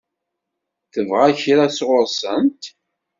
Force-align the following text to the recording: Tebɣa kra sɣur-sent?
Tebɣa 0.93 1.27
kra 1.39 1.65
sɣur-sent? 1.77 2.63